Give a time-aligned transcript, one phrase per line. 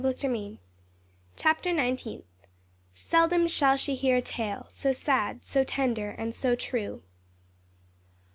[1.37, 2.25] Chapter Nineteenth.
[2.91, 7.03] "Seldom shall she hear a tale So sad, so tender, and so true."